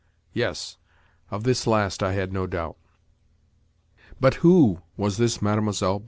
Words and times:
Yes, 0.33 0.77
of 1.29 1.43
this 1.43 1.67
last 1.67 2.01
I 2.01 2.13
had 2.13 2.33
no 2.33 2.47
doubt. 2.47 2.75
But 4.19 4.33
who 4.43 4.81
was 4.97 5.17
this 5.17 5.43
Mlle. 5.43 5.69